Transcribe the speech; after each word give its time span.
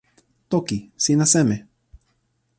toki. 0.49 0.77
sina 1.03 1.25
seme? 1.33 1.57